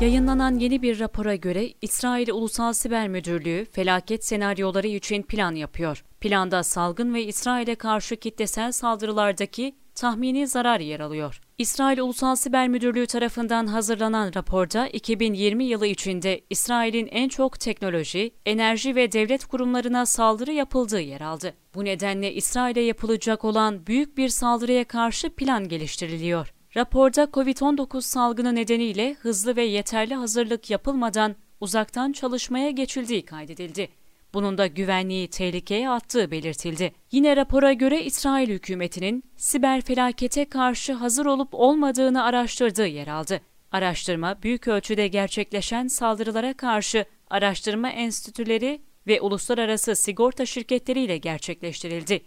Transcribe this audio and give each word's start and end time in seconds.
Yayınlanan 0.00 0.58
yeni 0.58 0.82
bir 0.82 0.98
rapora 0.98 1.34
göre 1.34 1.68
İsrail 1.82 2.30
Ulusal 2.30 2.72
Siber 2.72 3.08
Müdürlüğü 3.08 3.66
felaket 3.72 4.24
senaryoları 4.24 4.86
için 4.86 5.22
plan 5.22 5.54
yapıyor. 5.54 6.04
Planda 6.20 6.62
salgın 6.62 7.14
ve 7.14 7.24
İsrail'e 7.24 7.74
karşı 7.74 8.16
kitlesel 8.16 8.72
saldırılardaki 8.72 9.76
tahmini 9.94 10.46
zarar 10.46 10.80
yer 10.80 11.00
alıyor. 11.00 11.40
İsrail 11.58 11.98
Ulusal 11.98 12.36
Siber 12.36 12.68
Müdürlüğü 12.68 13.06
tarafından 13.06 13.66
hazırlanan 13.66 14.32
raporda 14.34 14.88
2020 14.88 15.64
yılı 15.64 15.86
içinde 15.86 16.40
İsrail'in 16.50 17.06
en 17.06 17.28
çok 17.28 17.60
teknoloji, 17.60 18.30
enerji 18.46 18.94
ve 18.94 19.12
devlet 19.12 19.44
kurumlarına 19.44 20.06
saldırı 20.06 20.52
yapıldığı 20.52 21.00
yer 21.00 21.20
aldı. 21.20 21.54
Bu 21.74 21.84
nedenle 21.84 22.34
İsrail'e 22.34 22.80
yapılacak 22.80 23.44
olan 23.44 23.86
büyük 23.86 24.16
bir 24.16 24.28
saldırıya 24.28 24.84
karşı 24.84 25.30
plan 25.30 25.68
geliştiriliyor. 25.68 26.59
Raporda 26.76 27.24
COVID-19 27.24 28.02
salgını 28.02 28.54
nedeniyle 28.54 29.14
hızlı 29.14 29.56
ve 29.56 29.62
yeterli 29.62 30.14
hazırlık 30.14 30.70
yapılmadan 30.70 31.36
uzaktan 31.60 32.12
çalışmaya 32.12 32.70
geçildiği 32.70 33.24
kaydedildi. 33.24 33.88
Bunun 34.34 34.58
da 34.58 34.66
güvenliği 34.66 35.28
tehlikeye 35.28 35.90
attığı 35.90 36.30
belirtildi. 36.30 36.92
Yine 37.12 37.36
rapora 37.36 37.72
göre 37.72 38.02
İsrail 38.04 38.48
hükümetinin 38.48 39.24
siber 39.36 39.80
felakete 39.80 40.44
karşı 40.44 40.92
hazır 40.92 41.26
olup 41.26 41.48
olmadığını 41.52 42.24
araştırdığı 42.24 42.86
yer 42.86 43.06
aldı. 43.06 43.40
Araştırma 43.72 44.42
büyük 44.42 44.68
ölçüde 44.68 45.08
gerçekleşen 45.08 45.86
saldırılara 45.86 46.54
karşı 46.54 47.04
araştırma 47.30 47.90
enstitüleri 47.90 48.82
ve 49.06 49.20
uluslararası 49.20 49.96
sigorta 49.96 50.46
şirketleriyle 50.46 51.16
gerçekleştirildi. 51.18 52.22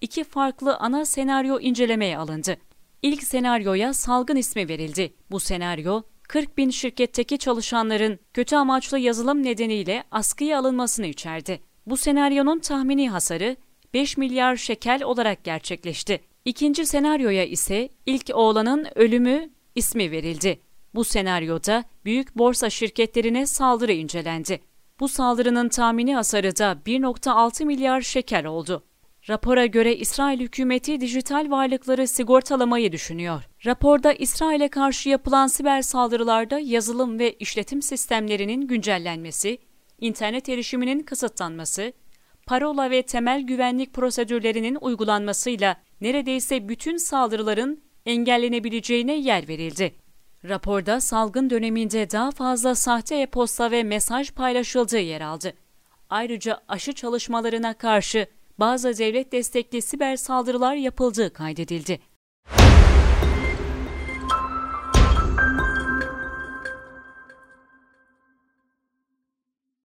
İki 0.00 0.24
farklı 0.24 0.76
ana 0.76 1.04
senaryo 1.04 1.60
incelemeye 1.60 2.18
alındı. 2.18 2.56
İlk 3.06 3.22
senaryoya 3.22 3.94
salgın 3.94 4.36
ismi 4.36 4.68
verildi. 4.68 5.14
Bu 5.30 5.40
senaryo 5.40 6.02
40 6.22 6.58
bin 6.58 6.70
şirketteki 6.70 7.38
çalışanların 7.38 8.18
kötü 8.34 8.56
amaçlı 8.56 8.98
yazılım 8.98 9.42
nedeniyle 9.42 10.04
askıya 10.10 10.58
alınmasını 10.58 11.06
içerdi. 11.06 11.60
Bu 11.86 11.96
senaryonun 11.96 12.58
tahmini 12.58 13.10
hasarı 13.10 13.56
5 13.94 14.16
milyar 14.16 14.56
şekel 14.56 15.02
olarak 15.02 15.44
gerçekleşti. 15.44 16.20
İkinci 16.44 16.86
senaryoya 16.86 17.44
ise 17.44 17.88
ilk 18.06 18.30
oğlanın 18.34 18.86
ölümü 18.94 19.50
ismi 19.74 20.10
verildi. 20.10 20.60
Bu 20.94 21.04
senaryoda 21.04 21.84
büyük 22.04 22.38
borsa 22.38 22.70
şirketlerine 22.70 23.46
saldırı 23.46 23.92
incelendi. 23.92 24.60
Bu 25.00 25.08
saldırının 25.08 25.68
tahmini 25.68 26.14
hasarı 26.14 26.58
da 26.58 26.78
1.6 26.86 27.64
milyar 27.64 28.00
şekel 28.00 28.46
oldu. 28.46 28.84
Rapora 29.28 29.66
göre 29.66 29.96
İsrail 29.96 30.40
hükümeti 30.40 31.00
dijital 31.00 31.50
varlıkları 31.50 32.08
sigortalamayı 32.08 32.92
düşünüyor. 32.92 33.42
Raporda 33.66 34.12
İsrail'e 34.12 34.68
karşı 34.68 35.08
yapılan 35.08 35.46
siber 35.46 35.82
saldırılarda 35.82 36.58
yazılım 36.58 37.18
ve 37.18 37.32
işletim 37.32 37.82
sistemlerinin 37.82 38.66
güncellenmesi, 38.66 39.58
internet 40.00 40.48
erişiminin 40.48 41.02
kısıtlanması, 41.02 41.92
parola 42.46 42.90
ve 42.90 43.02
temel 43.02 43.42
güvenlik 43.42 43.92
prosedürlerinin 43.94 44.78
uygulanmasıyla 44.80 45.76
neredeyse 46.00 46.68
bütün 46.68 46.96
saldırıların 46.96 47.82
engellenebileceğine 48.06 49.16
yer 49.16 49.48
verildi. 49.48 49.94
Raporda 50.44 51.00
salgın 51.00 51.50
döneminde 51.50 52.10
daha 52.10 52.30
fazla 52.30 52.74
sahte 52.74 53.16
e-posta 53.16 53.70
ve 53.70 53.82
mesaj 53.82 54.30
paylaşıldığı 54.30 54.98
yer 54.98 55.20
aldı. 55.20 55.52
Ayrıca 56.10 56.60
aşı 56.68 56.92
çalışmalarına 56.92 57.74
karşı 57.74 58.26
bazı 58.58 58.98
devlet 58.98 59.32
destekli 59.32 59.82
siber 59.82 60.16
saldırılar 60.16 60.74
yapıldığı 60.74 61.32
kaydedildi. 61.32 62.00